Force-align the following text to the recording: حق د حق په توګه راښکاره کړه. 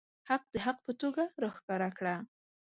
حق 0.29 0.43
د 0.53 0.55
حق 0.65 0.77
په 0.85 0.93
توګه 1.01 1.23
راښکاره 1.41 1.89
کړه. 1.97 2.15